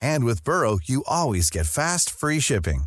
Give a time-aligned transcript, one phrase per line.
[0.00, 2.84] And with Burrow, you always get fast, free shipping.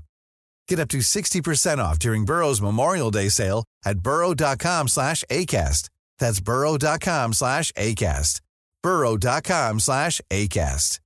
[0.68, 5.90] Get up to 60% off during Burrow's Memorial Day sale at burrow.com slash ACAST.
[6.20, 8.42] That's burrow.com slash ACAST.
[8.84, 11.00] burrow.com slash ACAST.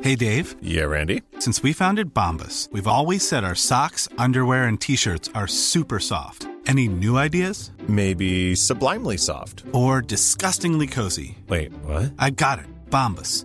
[0.00, 1.22] Hey Dave, Yeah, Randy.
[1.40, 6.46] since we founded Bombus, we've always said our socks, underwear, and t-shirts are super soft.
[6.66, 7.72] Any new ideas?
[7.88, 9.64] Maybe sublimely soft.
[9.72, 11.38] Or disgustingly cozy?
[11.48, 12.12] Wait, what?
[12.18, 12.66] I got it.
[12.90, 13.44] Bombus.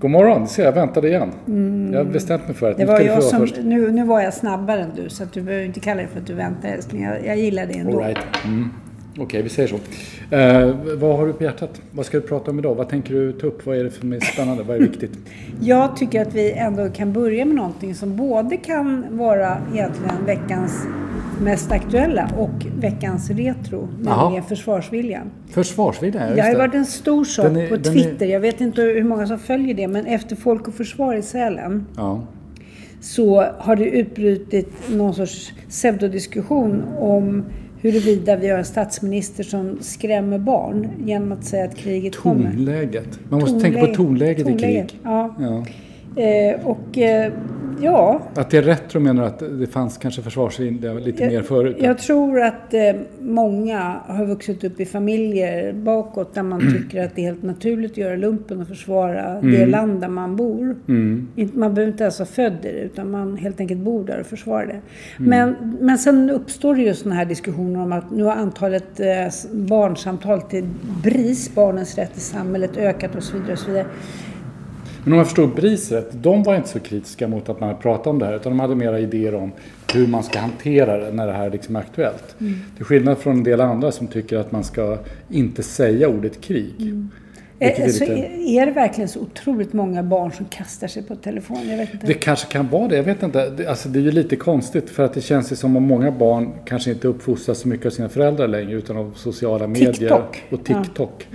[0.00, 1.30] God morgon, se jag väntade igen.
[1.92, 3.56] Jag har bestämt mig för att Det var jag som, först.
[3.64, 6.26] nu, nu var jag snabbare än du så du behöver inte kalla det för att
[6.26, 7.02] du väntar älskling.
[7.02, 7.98] Jag, jag gillar det ändå.
[8.00, 8.18] All right.
[8.44, 8.70] mm.
[9.18, 9.76] Okej, vi säger så.
[10.36, 11.80] Eh, vad har du på hjärtat?
[11.90, 12.74] Vad ska du prata om idag?
[12.74, 13.66] Vad tänker du ta upp?
[13.66, 14.62] Vad är det som är spännande?
[14.62, 15.12] Vad är viktigt?
[15.60, 20.86] Jag tycker att vi ändå kan börja med någonting som både kan vara egentligen veckans
[21.40, 25.30] mest aktuella och veckans retro, nämligen försvarsviljan.
[25.50, 28.26] Försvarsvilja, ja, Det har ju just varit en stor sak är- på den är- Twitter.
[28.26, 31.86] Jag vet inte hur många som följer det, men efter Folk och Försvar i Sälen
[31.96, 32.20] Ja.
[33.00, 37.44] så har det utbrutit någon sorts pseudodiskussion om
[37.80, 42.50] huruvida vi har en statsminister som skrämmer barn genom att säga att kriget kommer.
[42.52, 43.18] Tonläget.
[43.28, 44.98] Man måste tänka på tonläget i krig.
[45.02, 45.34] Ja.
[45.40, 45.64] Ja.
[46.16, 47.32] Eh, och eh,
[47.80, 51.76] ja, Att det är retro menar du att det fanns kanske försvarsvilja lite mer förut?
[51.80, 52.80] jag tror att eh,
[53.20, 57.90] många har vuxit upp i familjer bakåt där man tycker att det är helt naturligt
[57.92, 60.76] att göra lumpen och försvara det land där man bor.
[61.36, 64.20] Inte- Man behöver inte ens vara född i det utan man helt enkelt bor där
[64.20, 64.80] och försvarar det.
[65.18, 69.06] Men, men sen uppstår det ju sådana här diskussioner om att nu har antalet eh,
[69.52, 70.64] barnsamtal till
[71.02, 73.52] BRIS, Barnens rätt i samhället, ökat och så vidare.
[73.52, 73.86] Och så vidare.
[75.04, 78.10] Men om jag förstår BRIS rätt, de var inte så kritiska mot att man pratar
[78.10, 79.52] om det här utan de hade mera idéer om
[79.94, 82.36] hur man ska hantera det när det här liksom är aktuellt.
[82.40, 82.54] Mm.
[82.76, 84.98] Till skillnad från en del andra som tycker att man ska
[85.30, 86.74] inte säga ordet krig.
[87.58, 91.16] Vilket är Så lite- är, det verkligen så otroligt många barn som kastar sig på
[91.16, 91.68] telefonen?
[91.68, 92.06] Jag vet inte.
[92.06, 93.50] Det kanske kan vara det, jag vet inte.
[93.50, 96.10] Det, alltså det är ju lite konstigt för att det känns ju som om många
[96.10, 100.42] barn kanske inte uppfostras så mycket av sina föräldrar längre utan av sociala medier TikTok.
[100.50, 101.26] och TikTok.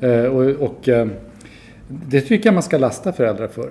[0.00, 1.08] Eh, och och eh,
[1.88, 3.70] det tycker jag man ska lasta föräldrar för.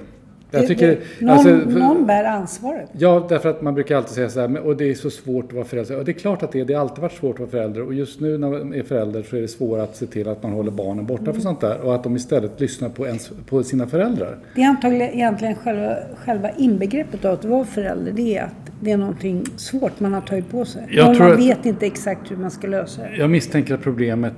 [0.52, 2.90] Jag Det- tycker, det, någon, alltså, någon bär ansvaret.
[2.98, 5.54] Ja, därför att man brukar alltid säga så här, och det är så svårt att
[5.54, 5.98] vara förälder.
[6.00, 7.82] Och det är klart att det är, det har alltid varit svårt att vara förälder.
[7.82, 10.44] Och just nu när man är förälder så är det svårare att se till att
[10.44, 11.34] man håller barnen borta Mm.
[11.34, 11.80] från sånt där.
[11.82, 14.38] Och att de istället lyssnar på, ens, på sina föräldrar.
[14.56, 15.96] Det är antagligen egentligen själva,
[16.26, 18.12] själva inbegreppet av att vara förälder.
[18.12, 20.88] Det är att det är någonting svårt man har tagit på sig.
[20.90, 23.16] Jag Man, man att- vet inte exakt hur man ska lösa det.
[23.18, 24.34] Jag misstänker att problemet,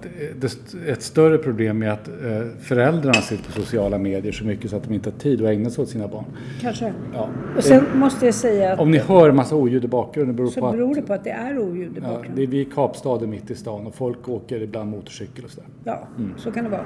[0.88, 2.14] ett större problem är att eh,
[2.62, 5.70] föräldrarna sitter på sociala medier så mycket så att de inte har tid att ägna
[5.70, 6.26] sig åt sina barn.
[6.62, 6.94] Kanske.
[7.14, 7.30] Ja.
[7.58, 10.48] Och sen måste jag säga att Om ni hör en massa oljud i bakgrunden beror
[10.48, 12.32] på så att beror det på att det är oljud i ja, bakgrunden.
[12.36, 15.52] det är vi i Kapstaden är mitt i stan och folk åker ibland motorcykel och
[15.52, 15.70] sådär.
[15.84, 16.08] Ja,
[16.38, 16.86] så kan det vara.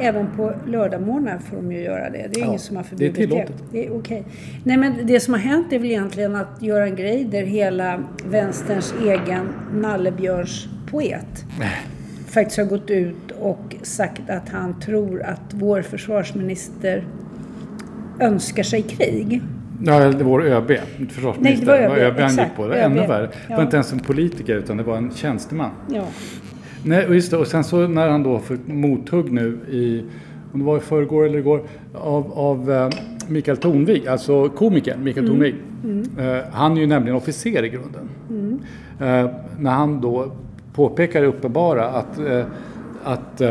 [0.00, 2.28] Även på lördagmorgnar får de ju göra det.
[2.32, 3.26] Det är Ja, ingen som har det är förbjudit det.
[3.26, 3.64] tillåtet.
[3.72, 4.24] Det är okej.
[4.64, 9.48] Nej, men det som har hänt är väl egentligen att Göran Greider, hela vänsterns egen
[9.74, 11.44] nallebjörns poet,
[12.26, 17.04] faktiskt har gått ut och sagt att han tror att vår försvarsminister
[18.20, 19.42] önskar sig krig.
[19.84, 20.72] Ja, det var ÖB,
[21.10, 21.66] försvarsminister.
[21.66, 22.62] Nej, det var ÖB, ÖB han gick på.
[22.62, 23.30] Det var ännu värre.
[23.48, 25.70] Det var inte ens en politiker utan det var en tjänsteman.
[25.94, 26.04] Ja.
[26.84, 27.36] Nej, och just det.
[27.36, 30.04] Och sen så när han då fick mothugg nu i,
[30.52, 31.62] om det var i förrgår eller igår,
[31.94, 32.88] av, av eh,
[33.28, 35.54] Mikael Tornvig, alltså komikern Mikael Tornvig.
[36.18, 38.08] Eh, han är ju nämligen officer i grunden.
[39.00, 40.32] Eh, när han då
[40.72, 42.20] påpekar det uppenbara att,
[43.04, 43.42] att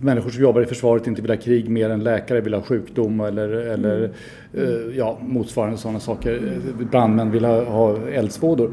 [0.00, 3.20] människor som jobbar i försvaret inte vill ha krig mer än läkare vill ha sjukdom
[3.20, 4.10] eller, eller
[4.54, 6.58] eh, ja, motsvarande sådana saker.
[6.90, 8.70] Brandmän vill ha, ha eldsvådor.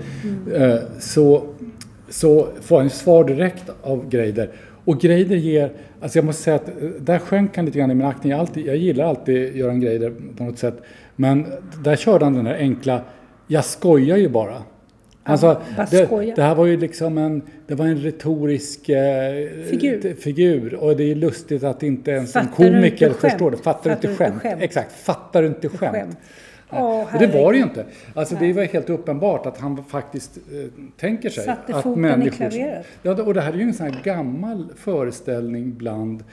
[0.54, 1.44] Eh, så,
[2.10, 4.50] så får han svar direkt av Greider.
[4.86, 5.72] Och Greider ger,
[6.02, 8.32] alltså jag måste säga att eh, där sjönk han lite grann i min aktning.
[8.32, 10.82] Jag, alltid, jag gillar alltid Göran Greider på något sätt.
[11.16, 11.46] Men
[11.84, 13.02] där körde han den där enkla,
[13.48, 14.64] jag skojar ju bara.
[15.26, 20.16] Alltså, det, det här var ju liksom en, det var en retorisk eh, Figur.
[20.16, 20.74] figur.
[20.74, 23.58] Och det är lustigt att inte ens en Fattar du komiker förstår det.
[23.58, 24.42] Fattar, du inte skämt?
[24.60, 25.96] Exakt, fattar du inte skämt?
[25.96, 26.18] Skämt.
[26.82, 27.86] Och det var det ju inte.
[28.14, 30.66] Alltså det var helt uppenbart att han faktiskt eh,
[30.98, 32.50] tänker sig Satte att foten i människor...
[32.50, 32.86] klaveret.
[33.02, 36.24] Ja, och det här är ju en sån här gammal föreställning bland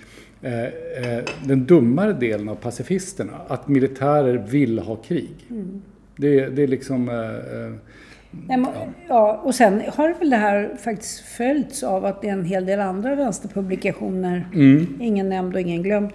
[0.42, 3.32] eh, eh, den dummare delen av pacifisterna.
[3.48, 5.34] Att militärer vill ha krig.
[5.50, 5.82] Mm.
[6.16, 7.08] Det, det är liksom...
[7.08, 7.72] Eh, eh,
[8.46, 8.66] Nej, men,
[9.08, 12.66] ja, och sen har väl det här faktiskt följts av att det är en hel
[12.66, 14.98] del andra vänsterpublikationer, Mm.
[15.00, 16.10] ingen nämnd och ingen glömd,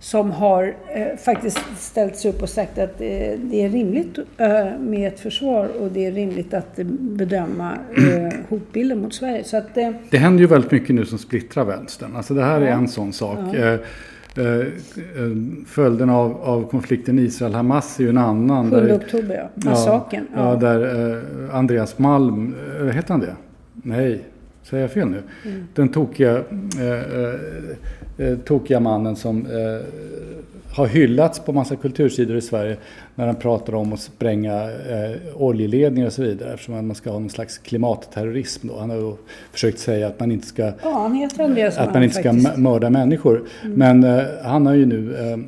[0.00, 3.06] som har eh, faktiskt ställt sig upp och sagt att eh,
[3.38, 8.38] det är rimligt eh, med ett försvar och det är rimligt att eh, bedöma eh,
[8.48, 9.44] hotbilden mot Sverige.
[9.44, 12.16] Så att, eh, Det händer ju väldigt mycket nu som splittrar vänstern.
[12.16, 13.54] Alltså det här är en sån sak.
[13.54, 13.78] Eh,
[15.66, 18.70] följden av, av konflikten Israel-Hamas är ju en annan.
[18.70, 19.70] 7 där- oktober, ja.
[19.70, 20.26] Massakern.
[20.36, 21.22] Ja, ja, där
[21.52, 22.54] Andreas Malm,
[22.94, 23.36] heter han det?
[23.74, 24.24] Nej,
[24.70, 25.22] säger jag fel nu?
[25.44, 25.68] Mm.
[25.74, 26.30] Den tokiga,
[26.80, 29.86] eh, eh, eh, tokiga mannen som eh,
[30.76, 32.76] har hyllats på massa kultursidor i Sverige
[33.14, 37.18] när han pratar om att spränga eh, oljeledningar och så vidare eftersom man ska ha
[37.18, 38.68] någon slags klimatterrorism.
[38.68, 38.78] Då.
[38.78, 39.12] Han har ju
[39.52, 41.10] försökt säga att man inte ska Ja,
[41.78, 42.56] att man inte ska faktiskt.
[42.56, 43.44] mörda människor.
[43.64, 45.38] Men eh, han har ju nu eh,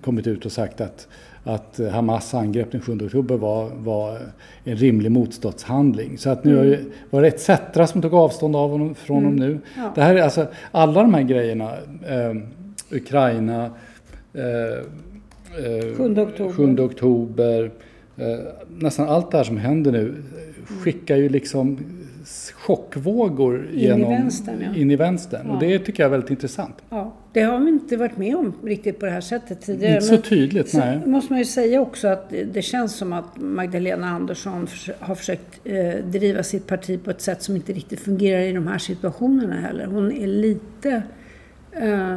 [0.00, 1.08] kommit ut och sagt att,
[1.44, 4.18] att Hamas angrepp den 7 oktober var, var
[4.64, 6.18] en rimlig motståndshandling.
[6.18, 9.36] Så att nu har ju, var det ETC som tog avstånd av honom, från honom
[9.36, 9.58] nu.
[9.94, 11.70] Det här är alltså, alla de här grejerna,
[12.08, 12.36] eh,
[12.90, 13.70] Ukraina,
[14.34, 14.42] eh,
[15.64, 16.52] eh, 7 oktober.
[16.52, 17.70] 7 oktober
[18.16, 18.26] eh,
[18.68, 20.14] nästan allt det här som händer nu
[20.64, 21.78] skickar ju liksom
[22.54, 24.80] chockvågor i genom, vänstern, ja.
[24.80, 25.50] in i vänstern.
[25.50, 26.74] Och det tycker jag är väldigt intressant.
[26.90, 29.94] Ja, det har vi inte varit med om riktigt på det här sättet tidigare.
[29.94, 31.00] Inte så tydligt, nej.
[31.06, 34.66] måste man ju säga också att det- känns som att Magdalena Andersson
[34.98, 38.66] har försökt eh, driva sitt parti på ett sätt som inte riktigt fungerar i de
[38.66, 39.86] här situationerna heller.
[39.86, 41.02] Hon är lite...
[41.72, 42.14] Eh,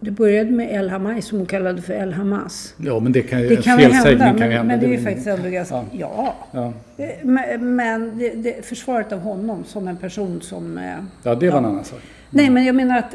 [0.00, 2.74] det började med El Hamay som hon kallade för El Hamas.
[2.76, 4.64] Ja, men det kan ju, Det kan hända, kan ju men, hända.
[4.64, 5.74] men det är ju faktiskt ändå ganska...
[5.74, 5.84] Ja.
[5.92, 6.72] Ja.
[6.96, 7.04] Ja.
[7.04, 10.78] Eh, Men, men det, det, försvaret av honom som en person som...
[10.78, 10.84] eh,
[11.22, 12.00] ja, det var en annan sak.
[12.30, 13.14] Nej, men jag menar att,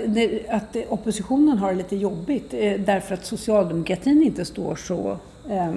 [0.50, 5.18] att oppositionen har det lite jobbigt eh, därför att socialdemokratin inte står så
[5.50, 5.74] eh,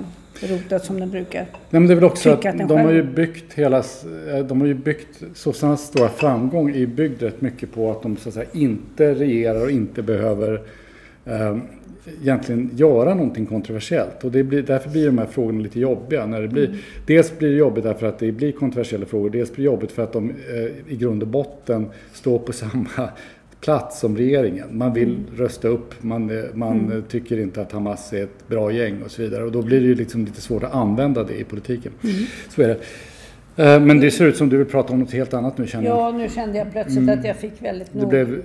[0.49, 1.41] rotat som den brukar.
[1.41, 4.45] Nej, men det är väl också att att de har ju själv- byggt hela, eh,
[4.49, 8.35] de har ju byggt, sossarnas stora framgång byggd rätt mycket på att de så att
[8.35, 10.61] säga inte regerar och inte behöver
[11.27, 11.57] eh,
[12.23, 14.25] egentligen göra någonting kontroversiellt.
[14.25, 16.27] Och det blir, därför blir de här frågorna lite jobbiga.
[16.27, 16.79] När det blir, Mm.
[17.07, 20.03] Dels blir det jobbigt därför att det blir kontroversiella frågor, dels blir det jobbigt för
[20.03, 23.09] att de eh, i grund och botten står på samma
[23.61, 24.79] plats som regeringen.
[24.79, 25.25] Man vill Mm.
[25.37, 29.11] rösta upp, man, eh, man eh, tycker inte att Hamas är ett bra gäng och
[29.11, 29.45] så vidare.
[29.45, 31.93] Och då blir det ju liksom lite svårt att använda det i politiken.
[32.05, 32.15] Mm.
[32.49, 32.79] Så är det.
[33.65, 35.87] Eh, Men det ser ut som du vill prata om något helt annat nu känner
[35.89, 35.97] jag.
[35.99, 38.03] Ja, nu kände jag plötsligt att jag fick väldigt nog...
[38.15, 38.27] Mm.
[38.27, 38.43] blev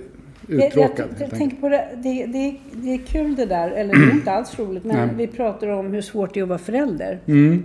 [0.48, 0.98] Jag, jag, uttråkad.
[0.98, 1.38] jag, enkelt.
[1.38, 4.58] tänker på det, det, det, det är kul det där, eller det är inte alls
[4.58, 5.04] roligt, men Nej.
[5.04, 5.16] Mm.
[5.16, 7.18] vi pratar om hur svårt det är att vara förälder.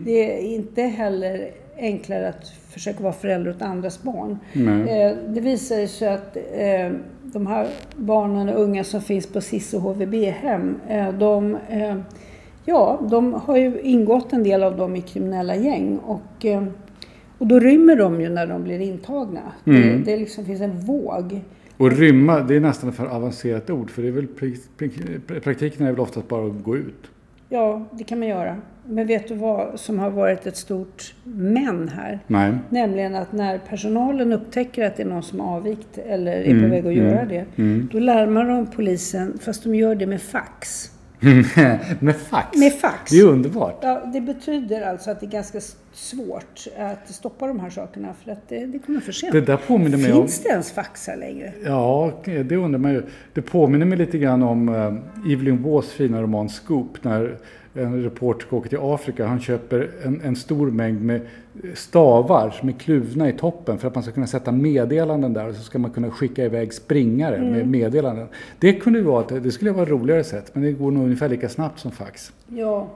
[0.04, 4.38] Det är inte heller enklare att försöka vara förälder åt andras barn.
[4.54, 6.92] Eh, det visar sig att eh,
[7.34, 11.96] de här barnen och unga som finns på SIS och HVB-hem, eh, de, eh,
[12.66, 15.98] ja, de har ju ingått en del av dem i kriminella gäng.
[15.98, 16.64] Och, eh,
[17.38, 19.42] och då rymmer de ju när de blir intagna.
[19.66, 19.82] Mm.
[19.82, 21.42] Det, det liksom finns en våg.
[21.78, 23.92] Och rymma, det är nästan för avancerat ord.
[23.92, 24.28] För det är väl,
[25.42, 27.12] praktiken är väl oftast bara att gå ut.
[27.50, 28.56] Ja, det kan man göra.
[28.86, 32.20] Men vet du vad som har varit ett stort men här?
[32.28, 32.54] Nej.
[32.70, 36.64] Nämligen att när personalen upptäcker att det är någon som har avvikt eller är Mm,
[36.64, 37.46] på väg att göra det,
[37.92, 40.92] då larmar de polisen, fast de gör det med fax.
[42.00, 42.58] Med fax.
[42.58, 43.12] Med fax.
[43.12, 43.80] Det är underbart.
[43.82, 45.60] Ja, det betyder alltså att det är ganska
[45.94, 49.34] svårt att stoppa de här sakerna för att det, det kommer för sent.
[49.34, 50.22] Det där påminner mig om...
[50.22, 51.54] Finns det ens faxar längre?
[51.66, 53.04] Ja, det undrar man ju.
[53.34, 54.70] Det påminner mig lite grann om
[55.32, 57.04] Evelyn Waughs fina roman Scoop.
[57.04, 57.38] När
[57.78, 59.26] en reporter ska åka till Afrika.
[59.28, 61.22] Han köper en, en stor mängd med
[61.74, 65.56] stavar som är kluvna i toppen för att man ska kunna sätta meddelanden där och
[65.56, 68.28] så ska man kunna skicka iväg springare med meddelanden.
[68.60, 71.30] Det kunde vara, ett- det skulle vara ett roligare sätt men det går nog ungefär
[71.30, 72.32] lika snabbt som fax.
[72.48, 72.88] Ja,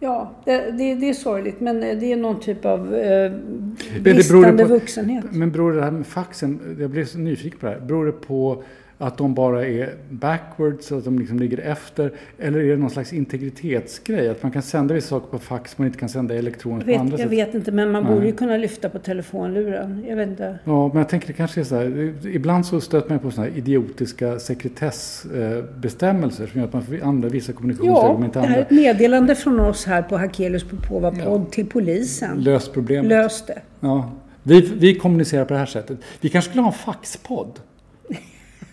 [0.00, 4.52] Ja, det, det, det är sorgligt men det är någon typ av eh, Men bristande
[4.52, 5.24] beror på- vuxenhet.
[5.32, 7.80] Men beror det här med faxen, jag blev så nyfiken på det här.
[7.80, 8.62] Beror det på
[9.02, 12.12] att de bara är backwards, att de liksom ligger efter?
[12.38, 14.28] Eller är det någon slags integritetsgrej?
[14.28, 17.00] Att man kan sända vissa saker på fax, men inte kan sända elektroniskt Jag på
[17.00, 17.30] andra jag sätt?
[17.38, 18.12] vet inte, men man Nej.
[18.14, 20.04] borde ju kunna lyfta på telefonluren.
[20.08, 20.58] Jag vet inte.
[20.64, 22.14] Ja, men jag tänker det kanske är så här.
[22.26, 27.28] Ibland så stöter man på sådana här idiotiska sekretessbestämmelser som gör att man får använda
[27.28, 28.64] vissa kommunikationsvägar Ja, men inte det här är andra.
[28.66, 32.40] ett meddelande från oss här på Hakelius Popova podd till polisen.
[32.40, 33.08] Lös problemet.
[33.08, 33.58] Lös det.
[33.80, 34.10] Ja.
[34.42, 35.98] Vi, vi kommunicerar på det här sättet.
[36.20, 37.60] Vi kanske skulle ha en faxpodd.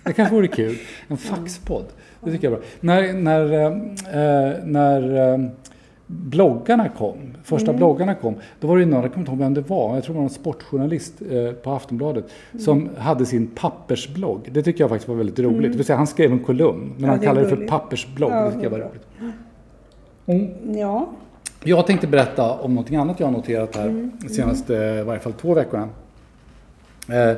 [0.08, 0.76] Det kanske vore kul.
[1.08, 1.86] En faxpodd.
[2.24, 2.68] Det tycker jag är bra.
[2.80, 5.50] När, när, eh, när eh,
[6.08, 9.54] bloggarna kom, första bloggarna kom, då var det ju någon, jag kommer inte ihåg vem
[9.54, 12.26] det var, jag tror det var en sportjournalist eh, på Aftonbladet
[12.60, 14.50] som hade sin pappersblogg.
[14.52, 15.72] Det tycker jag faktiskt var väldigt roligt.
[15.72, 18.32] Det vill säga, han skrev en kolumn, men Ja, han det kallade det för pappersblogg.
[18.32, 19.34] Ja, det tycker jag var roligt.
[20.26, 20.78] Mm.
[20.78, 21.10] Ja,
[21.64, 25.34] Jag tänkte berätta om någonting annat jag har noterat här de senaste, i varje fall
[25.34, 25.90] två veckorna.
[27.10, 27.38] Eh,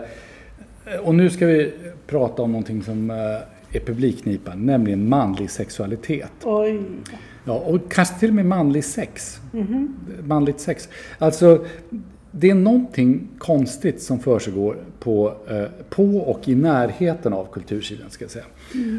[1.02, 1.74] och nu ska vi
[2.08, 6.32] prata om någonting som eh, är publikknipan, nämligen manlig sexualitet.
[6.44, 6.82] oj.
[7.46, 9.40] Ja, och kanske till och med manlig sex.
[10.24, 10.90] Manligt sex.
[11.18, 11.66] Alltså,
[12.32, 18.24] det är någonting konstigt som försiggår på, eh, på och i närheten av kultursidan, ska
[18.24, 18.46] jag säga.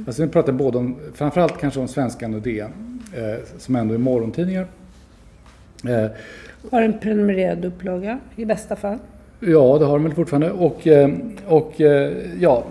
[0.06, 3.98] Alltså, vi pratar både om, framförallt kanske om Svenskan och DN, eh, som ändå är
[3.98, 4.66] morgontidningar.
[5.88, 6.06] Eh,
[6.70, 8.98] Har en prenumererad upplaga i bästa fall.
[9.40, 10.50] Ja, det har de väl fortfarande.
[10.50, 11.10] Och, eh,
[11.46, 12.64] och eh, ja,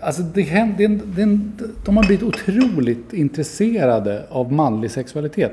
[0.00, 1.38] alltså det det, det,
[1.84, 5.52] de har blivit otroligt intresserade av manlig sexualitet.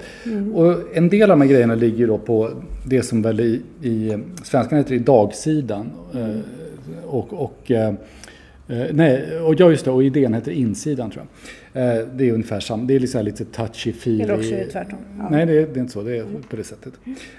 [0.53, 2.49] Och en del av de här grejerna ligger ju då på
[2.85, 5.89] det som väl i, i svenskan heter i dagsidan.
[6.13, 6.39] Eh,
[7.05, 7.93] och, och, eh,
[8.67, 11.25] eh, nej, och ja, just det, och idén heter insidan tror
[11.73, 11.97] jag.
[11.99, 14.23] Eh, det är ungefär samma, det är liksom lite touchy-feely.
[14.23, 14.99] Eller också är det tvärtom.
[15.19, 15.27] Ja.
[15.31, 16.01] Nej, det det är inte så.
[16.01, 16.93] Det är på det sättet.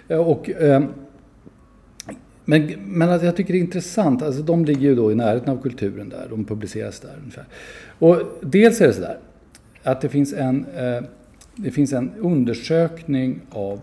[0.08, 0.82] Eh, Och, eh,
[2.50, 5.52] men, men att jag tycker det är intressant, alltså de ligger ju då i närheten
[5.52, 7.44] av kulturen där, de publiceras där ungefär.
[7.98, 9.18] Och dels är det sådär
[9.82, 11.02] att det finns en, eh,
[11.56, 13.80] det finns en undersökning av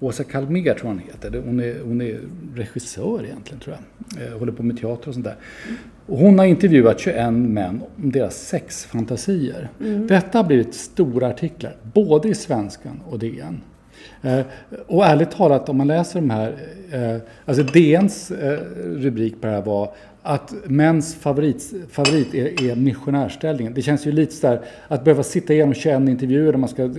[0.00, 1.42] Åsa Kalmér tror jag hon heter.
[1.46, 2.20] Hon är, hon är
[2.54, 4.26] regissör egentligen tror jag.
[4.26, 5.36] Eh, håller på med teater och sånt där.
[6.06, 9.68] Och hon har intervjuat 21 män om deras sexfantasier.
[10.08, 13.60] Detta har blivit stora artiklar, både i Svenskan och DN.
[14.22, 14.40] Eh,
[14.86, 16.56] och ärligt talat, om man läser de här,
[16.92, 22.76] eh, alltså DNs eh, rubrik på det här var att mäns favorit, favorit är, är
[22.76, 23.74] missionärställningen.
[23.74, 26.90] Det känns ju lite sådär att behöva sitta igenom 21 intervjuer där man ska eh,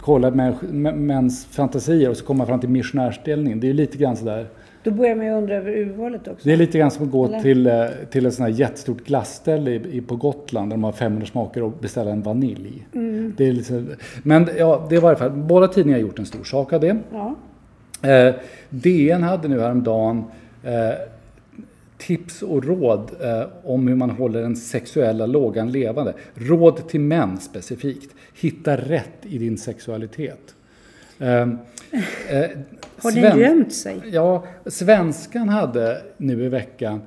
[0.00, 3.60] kolla mäns fantasier och så komma fram till missionärställningen.
[3.60, 4.46] Det är ju lite grann sådär.
[4.84, 6.48] Då börjar man ju undra över urvalet också.
[6.48, 7.40] Det är lite grann som att gå Eller?
[7.40, 10.92] till, eh, till ett sånt här jättestort glassställe i, i, på Gotland där de har
[10.92, 12.86] 500 smaker och beställa en vanilj.
[13.36, 13.84] Det är lite,
[14.22, 16.80] men ja, det var i alla fall, båda tidningar har gjort en stor sak av
[16.80, 16.96] det.
[17.12, 17.34] Ja.
[18.10, 18.34] Eh,
[18.70, 20.24] DN hade nu häromdagen
[20.62, 20.72] eh,
[21.98, 26.14] tips och råd eh, om hur man håller den sexuella lågan levande.
[26.34, 28.14] Råd till män specifikt.
[28.40, 30.54] Hitta rätt i din sexualitet.
[32.28, 32.50] Eh,
[32.98, 34.00] Har den gömt sig?
[34.12, 37.00] Ja, Svenskan hade nu i veckan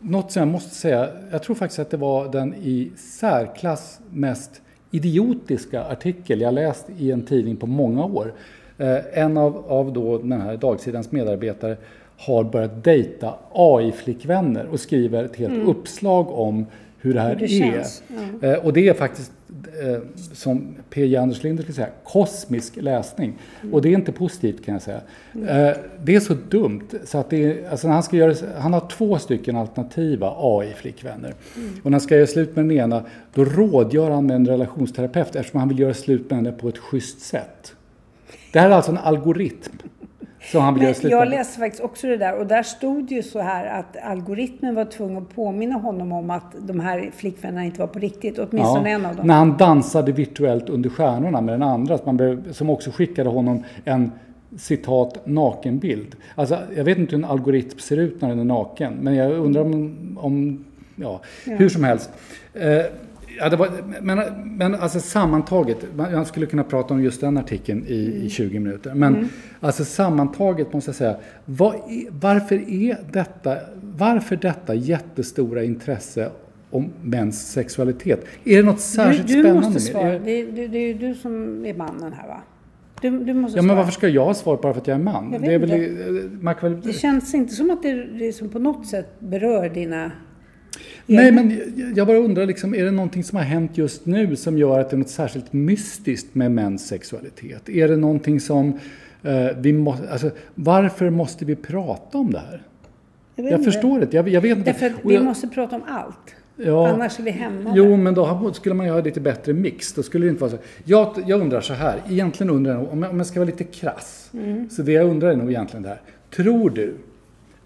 [0.00, 4.62] något som jag måste säga, jag tror faktiskt att det var den i särklass mest
[4.90, 8.32] idiotiska artikel jag läst i en tidning på många år.
[8.78, 11.76] Eh, en av, av då den här dagsidans medarbetare
[12.16, 16.66] har börjat dejta AI-flickvänner och skriver ett helt uppslag om
[17.00, 17.40] hur det här Mm.
[17.40, 18.02] Hur det känns,
[18.40, 18.52] är.
[18.52, 19.32] Eh, och det är faktiskt,
[19.82, 19.98] eh,
[20.32, 21.16] som P.J.
[21.16, 23.38] Anders Linder skulle säga, kosmisk läsning.
[23.72, 25.00] Och det är inte positivt kan jag säga.
[25.34, 28.72] Eh, det är så dumt så att det är, alltså när han ska göra, han
[28.72, 31.34] har två stycken alternativa AI-flickvänner.
[31.82, 33.04] Och när han ska göra slut med den ena,
[33.34, 36.78] då rådgör han med en relationsterapeut eftersom han vill göra slut med henne på ett
[36.78, 37.74] schysst sätt.
[38.52, 39.72] Det här är alltså en algoritm
[40.42, 43.66] som han slut jag läste faktiskt också det där och där stod ju så här
[43.66, 47.98] att algoritmen var tvungen att påminna honom om att de här flickvännerna inte var på
[47.98, 49.26] riktigt, åtminstone en av dem.
[49.26, 53.28] När han dansade virtuellt under stjärnorna med den andra, som, man blev, som också skickade
[53.28, 54.12] honom en
[54.56, 56.16] citat nakenbild.
[56.34, 59.32] Alltså, jag vet inte hur en algoritm ser ut när den är naken, men jag
[59.32, 60.64] undrar om, om
[60.96, 62.10] ja, hur som helst.
[62.54, 62.84] Eh,
[63.40, 63.68] ja, det var,
[64.00, 64.20] men,
[64.56, 68.94] men alltså sammantaget, man skulle kunna prata om just den artikeln i, i 20 minuter.
[68.94, 69.28] Men
[69.60, 73.56] alltså sammantaget måste jag säga, är, varför är detta,
[73.96, 76.30] varför detta jättestora intresse
[76.70, 78.24] om mäns sexualitet?
[78.44, 80.10] Är det något Du, särskilt du spännande måste svara.
[80.10, 80.18] det?
[80.18, 82.42] Det, det, det är ju du som är mannen här va?
[83.00, 85.02] Du, du måste Ja, men varför ska jag ha svar bara för att jag är
[85.02, 85.32] man?
[85.32, 88.58] Jag det är väl, kan väl, Det känns inte som att det, det som på
[88.58, 90.12] något sätt berör dina...
[91.06, 91.60] Nej, men
[91.96, 94.90] jag- bara undrar, liksom, är det någonting som har hänt just nu som gör att
[94.90, 97.68] det är något särskilt mystiskt med mäns sexualitet?
[97.68, 98.78] Är det någonting som
[99.22, 100.10] eh, vi måste...
[100.10, 102.62] Alltså, varför måste vi prata om det här?
[103.36, 103.72] Jag, Jag inte.
[103.72, 104.12] förstår det.
[104.14, 104.70] Jag, jag vet inte.
[104.72, 106.34] Därför att vi jag- måste prata om allt.
[106.56, 106.88] Ja.
[106.88, 107.76] Annars är vi hämmade.
[107.76, 109.92] Jo, men då skulle man ha lite bättre mix.
[109.92, 110.58] Då skulle det inte vara så.
[110.84, 113.64] Jag, jag undrar så här, egentligen undrar jag, om jag, om jag ska vara lite
[113.64, 114.30] krass.
[114.70, 116.00] Så det jag undrar är nog egentligen det här.
[116.36, 116.94] Tror du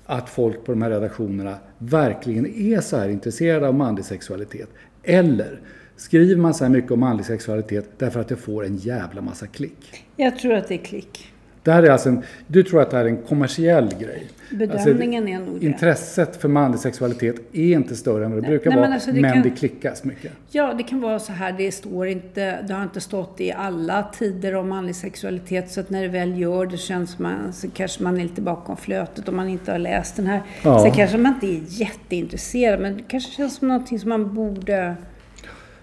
[0.06, 1.54] att folk på de här redaktionerna
[1.88, 4.68] verkligen är så här intresserade av manlig sexualitet?
[5.02, 5.60] Eller
[5.96, 9.46] skriver man så här mycket om manlig sexualitet därför att det får en jävla massa
[9.46, 10.04] klick?
[10.16, 11.33] Jag tror att det är klick.
[11.64, 14.26] Det här är alltså en, du tror att det här är en kommersiell grej?
[14.50, 15.66] Bedömningen är nog det.
[15.66, 19.12] Intresset för manlig sexualitet är inte större än vad det brukar nej, men vara, alltså
[19.12, 20.32] det men kan- det klickas mycket.
[20.50, 21.52] Ja, det kan vara så här.
[21.58, 25.70] Det står inte, det har inte stått i alla tider om manlig sexualitet.
[25.70, 28.76] Så att när det väl gör det känns man, så kanske man är lite bakom
[28.76, 30.42] flötet om man inte har läst den här.
[30.64, 30.82] Ja.
[30.82, 34.94] Sen kanske man inte är jätteintresserad, men det kanske känns som någonting som man borde...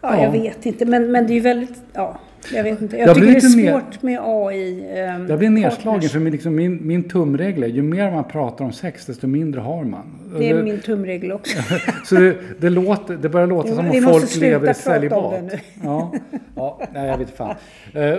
[0.02, 0.24] Ja, Ja.
[0.24, 0.86] jag vet inte.
[0.86, 1.82] Men, men det är ju väldigt...
[1.94, 2.20] Ja,
[2.54, 2.98] jag vet inte.
[2.98, 3.40] Jag, Jag tycker det är
[3.80, 4.86] svårt med AI.
[4.96, 6.12] ehm, Jag blir nedslagen partners.
[6.12, 9.62] för min, liksom, min, min tumregel är ju mer man pratar om sex desto mindre
[9.62, 10.04] har man.
[10.40, 11.58] Det är min tumregel också.
[12.06, 14.70] Så det, det, låter, det börjar låta Jo, som vi om måste folk sluta lever
[14.70, 15.32] i prata om celibat.
[15.32, 15.60] det nu.
[15.84, 16.12] Ja,
[16.56, 17.50] ja, nej, jag vet fan.
[17.50, 17.56] Uh,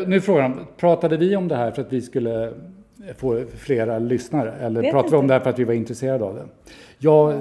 [0.08, 2.52] nu är frågan, pratade vi om det här för att vi skulle
[3.16, 4.52] få flera lyssnare?
[4.60, 6.42] Eller pratade vi om det här för att vi var intresserade av det?
[6.98, 7.34] Jag,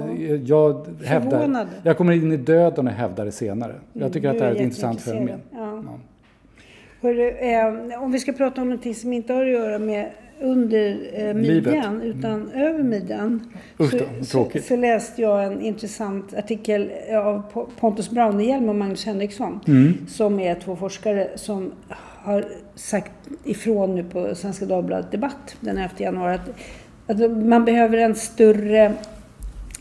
[0.44, 3.74] jag, hävdar, jag kommer in i döden och hävdar det senare.
[3.92, 5.40] Jag tycker Du att det här är ett intressant fenomen.
[7.02, 10.98] Hörru, eh, om vi ska prata om någonting som inte har att göra med under
[11.12, 13.20] eh, midjan utan över midjan.
[13.20, 13.40] Mm.
[13.78, 16.90] Usch så, så, så läste jag en intressant artikel
[17.24, 19.60] av Po- Pontus Braunerhjelm och Magnus Henriksson.
[19.66, 19.94] Mm.
[20.08, 21.72] Som är två forskare som
[22.24, 22.44] har
[22.74, 23.12] sagt
[23.44, 28.92] ifrån nu på Svenska Dagbladet Debatt den 11 januari att, att man behöver en större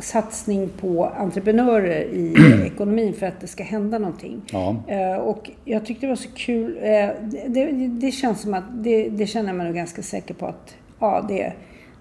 [0.01, 4.41] satsning på entreprenörer i ekonomin för att det ska hända någonting.
[4.51, 4.75] Ja.
[4.87, 6.77] Eh, Och jag tyckte det var så kul.
[6.81, 7.09] eh,
[7.47, 11.25] Det, det, känns som att, det, det känner mig nog ganska säker på att, ja,
[11.27, 11.53] det,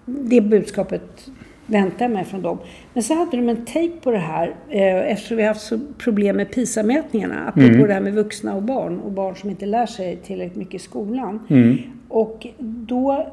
[0.05, 1.27] det budskapet
[1.65, 2.57] väntar jag mig från dem.
[2.93, 5.79] Men så hade de en take på det här, eh, eftersom vi har haft så
[5.97, 9.85] problem med PISA-mätningarna, apropå det här med vuxna och barn, och barn som inte lär
[9.85, 11.39] sig tillräckligt mycket i skolan.
[12.09, 13.27] Och då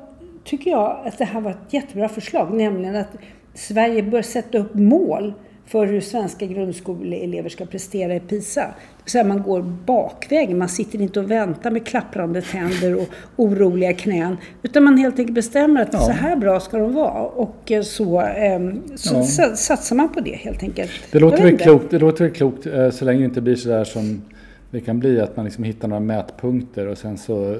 [0.44, 3.16] tycker jag att det här var ett jättebra förslag, nämligen att
[3.58, 5.32] Sverige bör sätta upp mål
[5.66, 8.60] för hur svenska grundskoleelever ska prestera i PISA.
[8.60, 13.08] Det vill säga man går bakvägen, man sitter inte och väntar med klapprande tänder och
[13.36, 14.36] oroliga knän.
[14.62, 17.22] Utan man helt enkelt bestämmer att så här bra ska de vara.
[17.22, 19.22] Och eh, så, ehm, så Ja.
[19.22, 20.90] sa- satsar man på det helt enkelt.
[21.12, 24.22] Det låter väl klokt, det låter klokt eh, så länge det inte blir sådär som
[24.70, 27.56] det kan bli att man liksom hittar några mätpunkter och sen så,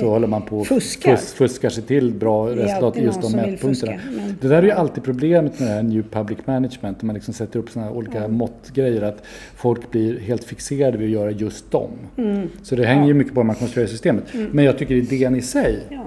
[0.00, 1.16] så håller man på och Fuskar.
[1.16, 3.68] fus- fuskar sig till bra resultat i just de mätpunkterna.
[3.68, 7.06] fuska, men- Det där är ju alltid problemet med det här New Public Management, när
[7.06, 9.22] man liksom sätter upp sådana här olika måttgrejer, att
[9.56, 11.90] folk blir helt fixerade vid att göra just dem.
[12.16, 12.48] Mm.
[12.62, 14.24] Så det hänger ju mycket på hur man konstruerar systemet.
[14.52, 16.04] Men jag tycker idén i sig Ja.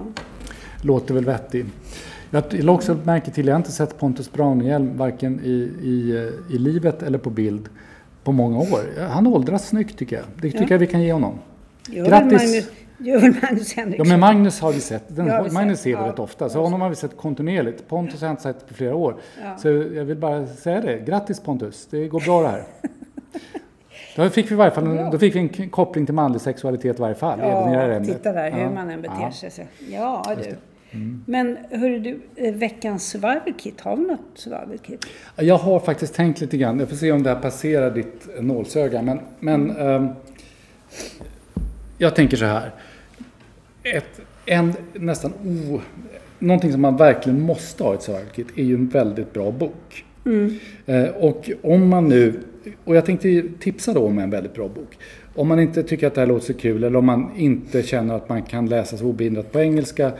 [0.81, 1.65] låter väl vettig.
[2.31, 5.49] Jag la också märke till, jag har inte sett Pontus Braunerhjelm varken i,
[5.83, 7.69] i, i livet eller på bild
[8.25, 9.07] på många år.
[9.09, 10.25] Han åldras snyggt tycker jag.
[10.41, 11.39] Det tycker jag vi kan ge honom.
[11.89, 12.31] Gör Grattis!
[12.31, 14.07] Magnus, gör Magnus Ja Henriksson.
[14.07, 15.03] men Magnus har vi sett.
[15.15, 16.07] Den, Ja, har Magnus ser vi Ja.
[16.09, 16.49] rätt ofta.
[16.49, 17.87] Så honom har vi sett kontinuerligt.
[17.87, 19.15] Pontus har jag inte sett på flera år.
[19.57, 20.97] Så jag vill bara säga det.
[21.05, 22.63] Grattis Pontus, det går bra det här.
[24.15, 26.97] Då fick vi i varje fall en, då fick vi en koppling till manlig sexualitet
[26.99, 27.39] i varje fall.
[27.39, 28.17] även i det här Ja, ämnet.
[28.17, 28.69] titta där hur Ja.
[28.69, 29.49] man än beter Ja.
[29.49, 29.67] sig.
[29.91, 30.55] Ja, du.
[30.95, 31.23] Mm.
[31.25, 35.05] Men hörru du, eh, veckans survival kit, har vi något survival kit?
[35.35, 36.79] Jag har faktiskt tänkt lite grann.
[36.79, 39.01] Jag får se om det här passerar ditt nålsöga.
[39.01, 40.07] Men, men ehm,
[41.97, 42.71] jag tänker så här.
[43.83, 45.33] Ett, en nästan
[45.69, 45.81] o...
[46.39, 49.51] Någonting som man verkligen måste ha i ett survival kit är ju en väldigt bra
[49.51, 50.05] bok.
[50.85, 52.39] Eh, och om man nu...
[52.83, 54.97] Och jag tänkte tipsa då om en väldigt bra bok.
[55.35, 58.15] Om man inte tycker att det här låter så kul eller om man inte känner
[58.15, 60.13] att man kan läsa så obehindrat på engelska eh,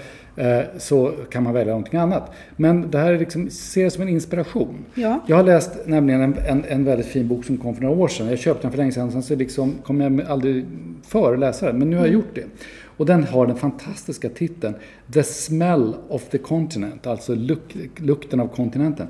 [0.77, 2.31] så kan man välja någonting annat.
[2.55, 4.85] Men det här är liksom, ser det som en inspiration.
[4.95, 5.23] Ja.
[5.27, 8.07] Jag har läst nämligen en, en, en väldigt fin bok som kom för några år
[8.07, 8.27] sedan.
[8.27, 10.65] Jag köpte den för länge sedan, sen så liksom kom jag aldrig
[11.03, 11.79] för att läsa den.
[11.79, 12.45] Men nu har jag gjort det.
[12.97, 14.73] Och den har den fantastiska titeln
[15.13, 19.07] The Smell of the Continent, alltså luk, lukten av kontinenten.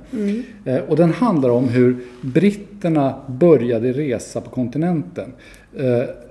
[0.65, 5.33] Eh, och den handlar om hur britterna började resa på kontinenten
[5.64, 5.64] eh,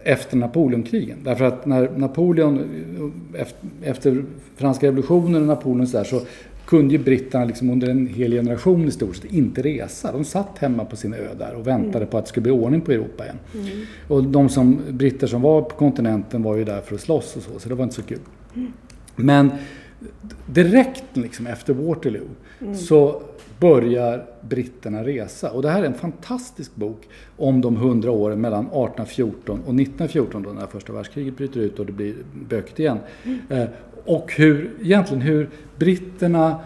[0.04, 1.18] efter Napoleonkrigen.
[1.24, 2.60] Därför att när Napoleon,
[3.34, 3.46] eh,
[3.82, 4.24] efter,
[4.56, 6.20] franska revolutionen och Napoleon så, där, så
[6.66, 10.12] kunde ju britterna liksom under en hel generation i stort sett inte resa.
[10.12, 12.80] De satt hemma på sin ö där och väntade på att det skulle bli ordning
[12.80, 13.36] på Europa igen.
[14.08, 17.42] Och de som, britter som var på kontinenten var ju där för att slåss och
[17.42, 18.18] så, så det var inte så kul.
[19.16, 19.50] Men
[20.46, 22.28] direkt liksom efter Waterloo
[22.74, 23.22] så
[23.60, 25.50] börjar britterna resa.
[25.50, 30.42] Och det här är en fantastisk bok om de hundra åren mellan 1814 och 1914
[30.42, 32.14] då när första världskriget bryter ut och det blir
[32.48, 32.98] bökigt igen.
[33.48, 33.64] Eh,
[34.04, 36.60] och hur, egentligen hur britterna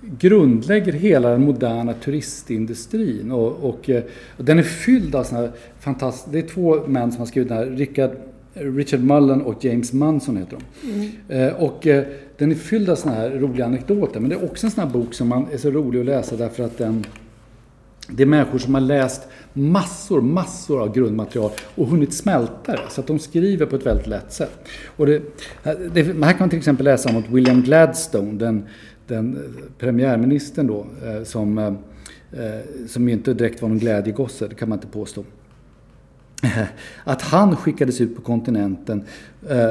[0.00, 3.32] grundlägger hela den moderna turistindustrin.
[3.32, 4.02] Och, och, eh,
[4.36, 6.30] och den är fylld av sådana här fantastiska...
[6.30, 7.66] Det är två män som har skrivit den här.
[7.66, 8.10] Richard,
[8.54, 11.34] Richard Mullen och James Munson heter de.
[11.34, 12.04] Eh, och eh,
[12.38, 14.20] den är fylld av sådana här roliga anekdoter.
[14.20, 16.36] Men det är också en sån här bok som man är så rolig att läsa
[16.36, 17.04] därför att den...
[18.12, 22.80] Det är människor som har läst massor, massor av grundmaterial och hunnit smälta det.
[22.90, 24.68] Så att de skriver på ett väldigt lätt sätt.
[24.96, 25.22] Och det,
[25.92, 28.66] det, här kan man till exempel läsa om att William Gladstone, den,
[29.06, 29.38] den
[29.78, 31.72] premiärministern då, eh, som, eh,
[32.88, 35.24] som inte direkt var någon glädjegosse, det kan man inte påstå.
[37.04, 39.04] Att han skickades ut på kontinenten
[39.48, 39.68] eh,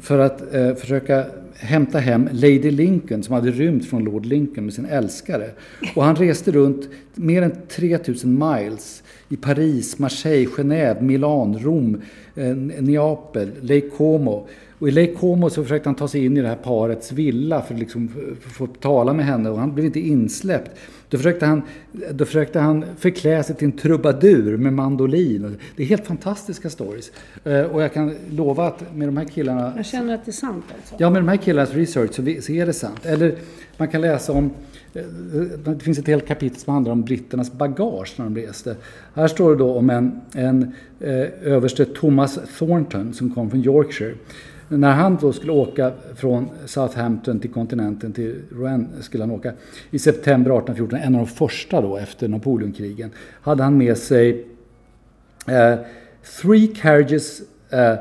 [0.00, 1.24] för att eh, försöka
[1.58, 5.50] hämta hem Lady Lincoln som hade rymt från Lord Lincoln med sin älskare.
[5.94, 12.02] Och han reste runt mer än 3000 miles i Paris, Marseille, Genève, Milan, Rom,
[12.34, 14.46] eh, Neapel, Lake Como.
[14.78, 17.62] Och i Lake Como så försökte han ta sig in i det här parets villa
[17.62, 20.70] för att liksom få tala med henne och han blev inte insläppt.
[21.08, 21.62] Då försökte, han,
[22.10, 25.56] då försökte han förklä sig till en trubadur med mandolin.
[25.76, 27.12] Det är helt fantastiska stories.
[27.44, 29.72] Eh, och jag kan lova att med de här killarna...
[29.76, 30.94] Jag känner att det är sant alltså.
[30.98, 33.06] Ja, med de här killarnas research så, så är det sant.
[33.06, 33.34] Eller
[33.76, 34.50] man kan läsa om
[34.94, 35.02] eh,
[35.64, 38.76] det finns ett helt kapitel som handlar om britternas bagage när de reste.
[39.14, 44.14] Här står det då om en, en eh, överste Thomas Thornton som kom från Yorkshire.
[44.68, 49.52] När han då skulle åka från Southampton till kontinenten, till Rouen skulle han åka
[49.90, 54.46] i september 1814, en av de första då efter Napoleonkrigen, hade han med sig
[55.48, 55.78] eh,
[56.42, 57.40] three carriages
[57.72, 57.98] uh,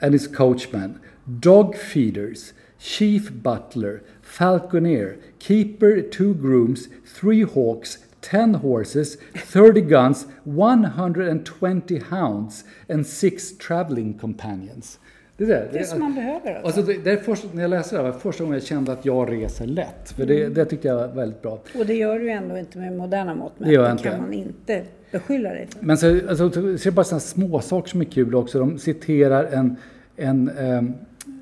[0.00, 6.88] and his coachman, dog feeders, chief butler, falconer, keeper, two grooms,
[7.20, 14.98] three hawks, 10 horses, 30 guns, 120 hounds and six travelling companions.
[15.36, 16.66] Det, där, det är som man behöver alltså.
[16.66, 18.92] alltså det, det är först, när jag läste det här var första gången jag kände
[18.92, 20.10] att jag reser lätt.
[20.16, 20.54] För det, mm.
[20.54, 21.60] det tyckte jag var väldigt bra.
[21.78, 23.52] Och det gör du ändå inte med moderna mått.
[23.58, 25.86] Det kan man inte beskylla dig för.
[25.86, 28.58] Men så, alltså, så är bara sådana små saker som är kul också.
[28.58, 29.76] De citerar en,
[30.16, 30.82] en, eh,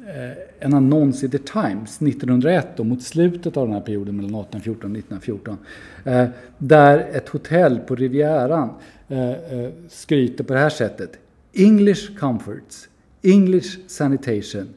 [0.07, 4.35] Eh, en annons i The Times 1901, då, mot slutet av den här perioden mellan
[4.35, 5.59] 1814 och 1914.
[6.05, 8.71] Eh, där ett hotell på Rivieran
[9.09, 11.11] eh, eh, skryter på det här sättet.
[11.53, 12.88] English comforts
[13.23, 14.69] English sanitation,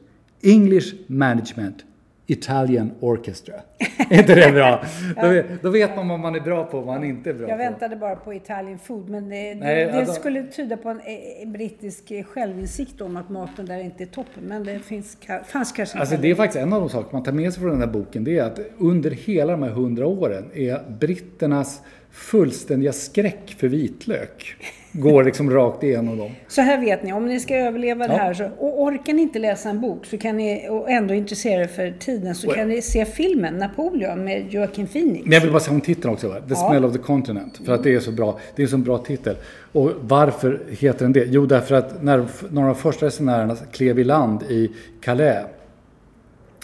[0.42, 1.84] English management,
[2.32, 3.54] Italian orchestra.
[4.10, 4.84] är inte det bra?
[5.16, 5.32] ja.
[5.32, 7.48] då, då, vet man vad man är bra på och vad man inte är bra
[7.48, 7.62] Jag på.
[7.62, 11.00] Jag väntade bara på Italian food, men det, Nej, det, alltså, skulle tyda på en,
[11.42, 14.42] en brittisk självinsikt om att maten där inte är toppen.
[14.42, 17.32] Men det finns, fanns kanske Alltså det är faktiskt en av de saker man tar
[17.32, 18.24] med sig från den här boken.
[18.24, 24.56] Det är att under hela de här hundra åren är britternas fullständiga skräck för vitlök
[24.92, 26.30] går liksom rakt igenom dem.
[26.48, 28.12] Så här vet ni, om ni ska överleva ja.
[28.12, 31.14] det här så, och orkar ni inte läsa en bok så kan ni, och ändå
[31.14, 35.24] intressera er för tiden så kan ni se filmen Napoleon med Joaquin Phoenix.
[35.24, 36.68] Men jag vill bara säga om titeln också, The ja.
[36.68, 37.60] Smell of the Continent.
[37.64, 38.38] För att det är så bra.
[38.56, 39.36] Det är en så bra titel.
[39.72, 41.24] Och varför heter den det?
[41.28, 44.70] Jo, därför att när några av de första resenärerna klev i land i
[45.00, 45.44] Calais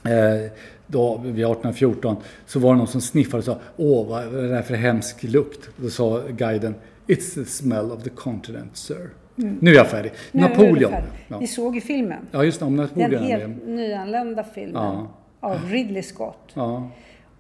[0.05, 0.51] eh,
[0.87, 4.49] då, vid 1814 så var det någon som sniffade och sa Åh, vad är det
[4.49, 5.69] där för hemsk lukt?
[5.77, 6.75] Då sa guiden
[7.07, 9.11] It's the smell of the continent, sir.
[9.39, 9.59] Mm.
[9.61, 10.13] Nu är jag färdig.
[10.33, 10.93] Nu Napoleon.
[10.93, 11.09] Färdig.
[11.29, 11.41] Ja.
[11.41, 12.19] Ni såg ju filmen.
[12.31, 12.67] Ja, just det.
[12.67, 13.11] Om Napoleon.
[13.11, 15.09] Den helt nyanlända filmen ja.
[15.41, 16.53] av Ridley Scott.
[16.55, 16.91] Ja.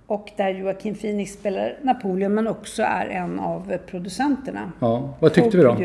[0.06, 4.72] Och där Joaquin Phoenix spelar Napoleon men också är en av producenterna.
[4.80, 5.76] Ja, vad tyckte vi då?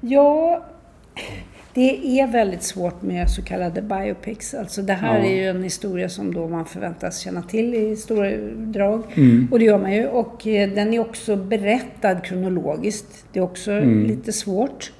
[0.00, 0.64] Ja,
[1.76, 4.54] det är väldigt svårt med så kallade biopics.
[4.54, 5.24] Alltså det här ja.
[5.24, 9.02] är ju en historia som då man förväntas känna till i stora drag.
[9.14, 9.48] Mm.
[9.50, 10.06] Och det gör man ju.
[10.06, 13.26] Och eh, den är också berättad kronologiskt.
[13.32, 14.06] Det är också mm.
[14.06, 14.92] lite svårt.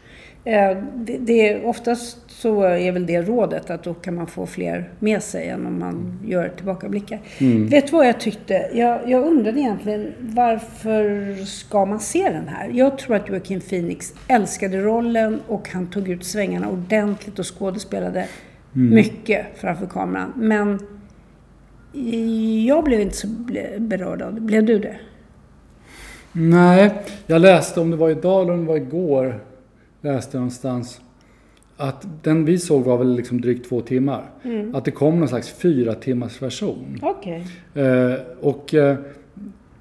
[0.45, 4.47] Eh, det, det är oftast så är väl det rådet att då kan man få
[4.47, 7.21] fler med sig än om man gör tillbakablickar.
[7.39, 7.67] Mm.
[7.67, 8.71] Vet du vad jag tyckte?
[8.73, 12.69] Jag, jag undrade egentligen varför ska man se den här?
[12.69, 18.29] Jag tror att Joaquin Phoenix älskade rollen och han tog ut svängarna ordentligt och skådespelade
[18.75, 18.95] mm.
[18.95, 20.33] mycket framför kameran.
[20.37, 20.79] Men
[22.67, 23.29] jag blev inte så
[23.79, 24.41] berörd av det.
[24.41, 24.97] Blev du det?
[26.33, 26.95] Nej,
[27.27, 29.41] jag läste om det var idag eller om det var igår.
[30.01, 31.01] Läste någonstans
[31.77, 34.31] att den vi såg var väl liksom drygt två timmar.
[34.43, 34.75] Mm.
[34.75, 37.01] Att det kom någon slags fyra timmars version.
[37.03, 37.43] Okay.
[37.85, 38.97] Eh, och eh,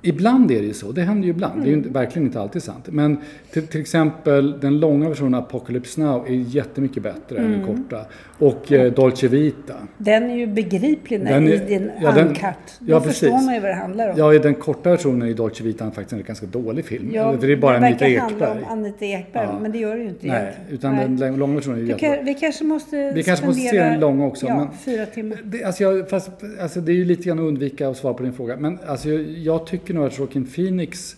[0.08, 1.62] Ibland är det ju så, det händer ju ibland.
[1.62, 1.94] Det är ju Mm.
[1.94, 2.86] verkligen inte alltid sant.
[2.92, 3.18] Men
[3.52, 7.68] till, till exempel den långa versionen av Apocalypse Now är jättemycket bättre än den Mm.
[7.84, 8.06] korta.
[8.40, 9.74] Och eh, Dolce Vita.
[9.98, 12.42] Den är ju begriplig när, Den är- i din ja, den- uncut.
[12.80, 13.46] Då ja, förstår precis.
[13.46, 14.16] man ju vad det handlar om.
[14.18, 17.10] Ja, i den korta versionen i Dolce Vita är faktiskt en ganska dålig film.
[17.14, 18.64] Ja, För det är bara det Anita verkar handla Ekberg.
[18.64, 19.60] om Anita Ekberg, Ja.
[19.62, 20.70] men det gör det ju inte Nej, egentligen.
[20.74, 21.08] utan Nej.
[21.30, 24.26] den långa versionen är ju kan, vi kanske måste Vi kanske måste se den långa
[24.26, 25.38] också, Ja, men- fyra timmar.
[25.44, 28.24] Det, alltså jag, fast, alltså det är ju lite grann att undvika att svara på
[28.24, 28.58] din fråga.
[28.58, 31.16] Men alltså jag, jag tycker nog att Joaquin Phoenix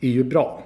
[0.00, 0.62] är ju bra.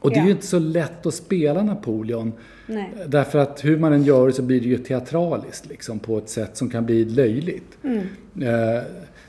[0.00, 0.24] Och det är Ja.
[0.26, 2.32] ju inte så lätt att spela Napoleon.
[2.66, 2.92] Nej.
[3.06, 6.56] Därför att hur man än gör så blir det ju teatraliskt liksom, på ett sätt
[6.56, 7.78] som kan bli löjligt.
[7.84, 8.82] Eh,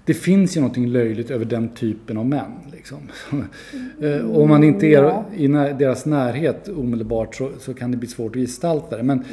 [0.05, 2.51] det finns ju någonting löjligt över den typen av män.
[2.71, 2.97] Liksom.
[4.01, 5.25] eh, om man inte är Ja.
[5.35, 9.03] i när, deras närhet omedelbart så, så kan det bli svårt att gestalta det.
[9.03, 9.23] Men,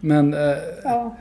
[0.00, 0.40] men eh,
[0.84, 1.16] Ja.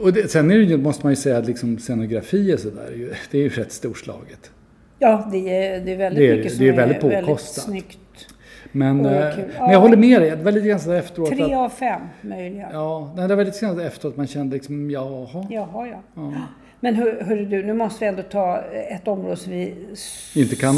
[0.00, 3.08] och det, sen är det, ju- måste man ju säga att liksom scenografi och sådär,
[3.30, 4.50] det är ju rätt storslaget.
[4.98, 7.26] Ja, det är, det är väldigt Det är mycket som Det är är väldigt väldigt
[7.26, 7.64] påkostat.
[7.64, 7.98] snyggt.
[8.72, 9.22] Men, eh, men
[9.58, 9.78] jag Ja.
[9.78, 11.28] håller med dig, det var lite grann efteråt.
[11.30, 12.68] Tre att, av fem möjliga.
[12.72, 15.46] ja, det var lite grann efteråt man kände liksom, jaha.
[15.50, 16.32] Jaha, ja.
[16.80, 19.94] Men hör, hörru du, nu måste vi ändå ta ett område som vi är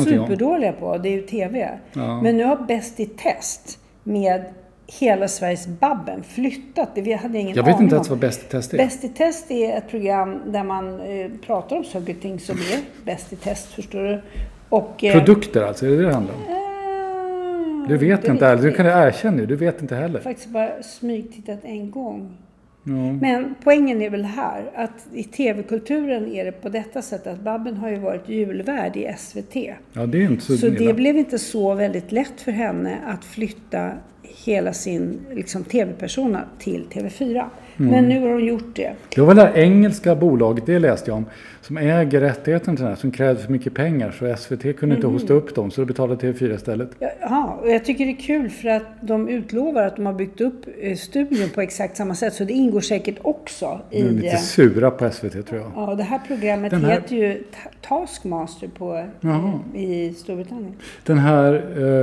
[0.04, 0.98] superdåliga på.
[0.98, 1.68] Det är ju TV.
[1.92, 2.22] Ja.
[2.22, 4.44] Men nu har Bäst i test med
[4.86, 6.88] Hela Sveriges Babben flyttat.
[6.94, 8.78] Det- Vi hade ingen Jag vet inte ens vad Bäst i test är.
[8.78, 12.56] Bäst i test är ett program där man eh, pratar om saker och ting som
[12.56, 14.20] är bäst i test, förstår du.
[14.68, 16.40] Och, eh, Produkter alltså, är det det det handlar om?
[17.82, 20.20] eh, Du vet inte inte, eller du kan erkänna det, du vet inte heller.
[20.20, 22.36] faktiskt bara smygtittat en gång.
[22.88, 22.92] Ja.
[23.20, 27.76] Men poängen är väl här att i tv-kulturen är det på detta sätt att Babben
[27.76, 29.56] har ju varit julvärd i SVT.
[29.92, 33.24] ja, det är inte så, Så det blev inte så väldigt lätt för henne att
[33.24, 33.90] flytta
[34.44, 37.44] hela sin liksom, tv-persona till TV4.
[37.78, 37.90] Mm.
[37.90, 38.92] Men nu har hon gjort det.
[39.14, 41.24] Det var det här engelska bolaget, det läste jag om,
[41.60, 45.06] som äger rättigheten till den här, som krävde för mycket pengar så SVT kunde inte
[45.06, 46.90] hosta upp dem så då betalade TV4 istället.
[47.20, 50.40] Ja, och jag tycker det är kul för att de utlovar att de har byggt
[50.40, 52.34] upp eh, studion på exakt samma sätt.
[52.34, 54.02] Så det ingår säkert också i...
[54.02, 55.72] De är lite eh, sura på SVT tror jag.
[55.76, 59.52] Ja, det här programmet Den här- heter ju Ta- Taskmaster på, Jaha.
[59.74, 60.74] i Storbritannien.
[61.04, 61.54] Den här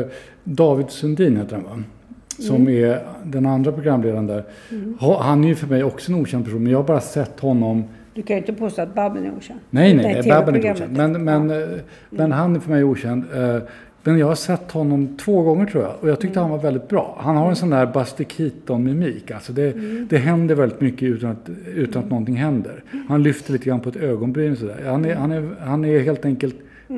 [0.01, 0.05] eh,
[0.43, 1.83] David Sundin heter han va?
[2.39, 2.83] Som Mm.
[2.83, 4.43] är den andra programledaren där.
[4.99, 7.39] Ha- Han är ju för mig också en okänd person men jag har bara sett
[7.39, 9.59] honom Du kan ju inte påstå att Babben är okänd.
[9.69, 10.97] Nej, nej, nej, Babben är inte okänd.
[10.97, 11.61] Men, men, Ja.
[11.61, 11.67] eh,
[12.09, 13.23] men han är för mig okänd.
[13.35, 13.57] Eh,
[14.05, 16.87] Men jag har sett honom två gånger tror jag och jag tyckte han var väldigt
[16.87, 17.17] bra.
[17.21, 19.31] Han har en sån där Buster Keaton-mimik.
[19.31, 19.71] Alltså det,
[20.09, 22.83] det händer väldigt mycket utan att, utan att någonting händer.
[23.09, 24.83] Han lyfter lite grann på ett ögonbryn sådär.
[24.85, 26.55] Han är, han är, han är helt enkelt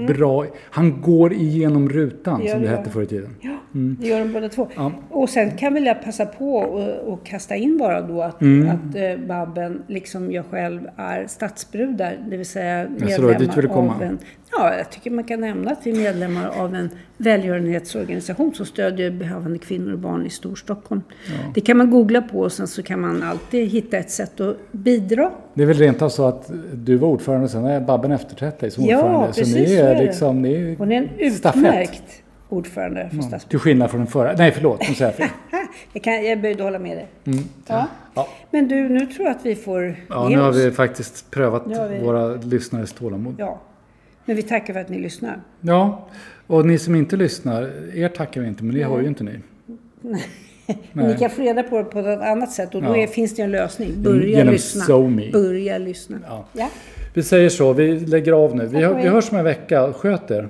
[0.07, 0.45] bra.
[0.61, 3.29] Han går igenom rutan Ja, som det gör hette förr i tiden.
[3.41, 4.67] Ja, det gör de båda två.
[4.75, 4.91] Ja.
[5.09, 8.69] Och sen kan väl jag passa på och, och kasta in bara då att, Mm.
[8.69, 12.17] att eh, Babben, liksom jag själv, är stadsbrudar.
[12.29, 14.17] Det vill säga medlemmar av en...
[14.57, 19.11] Ja, jag tycker man kan nämna att vi är medlemmar av en välgörenhetsorganisation som stödjer
[19.11, 21.01] behövande kvinnor och barn i Storstockholm.
[21.53, 24.57] Det kan man googla på och sen så kan man alltid hitta ett sätt att
[24.71, 25.31] bidra.
[25.53, 28.59] Det är väl rent av så att du var ordförande och sen är Babben efterträtt
[28.59, 29.27] dig som Ja, ordförande.
[29.27, 30.01] precis så ni så är, är det.
[30.03, 32.03] liksom, ni är Hon är en utmärkt
[32.55, 33.49] ordförande för Ja, stadsbruket.
[33.49, 34.33] Till skillnad från den förra.
[34.37, 34.79] Nej, förlåt.
[34.89, 35.27] Nu säger jag fel.
[35.93, 37.07] Jag, kan, jag böjde hålla med dig.
[37.23, 37.31] Ja.
[37.31, 37.43] Mm.
[38.15, 38.27] Ja.
[38.51, 41.99] Men du, nu tror jag att vi får Ja, nu har vi faktiskt prövat vi-
[42.03, 43.35] våra lyssnares tålamod.
[43.37, 43.45] Ja.
[43.45, 43.61] Ja.
[44.25, 45.39] Men vi tackar för att ni lyssnar.
[46.47, 49.39] och ni som inte lyssnar, er tackar vi inte, men det har ju inte ni.
[50.93, 52.97] Men ni kan få reda på det på ett annat sätt och då Ja.
[52.97, 53.91] är, finns det en lösning.
[54.03, 54.81] Börja Genom lyssna.
[54.83, 55.29] SoMe.
[55.31, 56.17] Börja lyssna.
[56.27, 56.45] Ja.
[56.53, 56.69] Ja.
[57.13, 58.65] Vi säger så, vi lägger av nu.
[58.65, 59.93] Vi, vi hörs om en vecka.
[59.93, 60.49] Sköt er.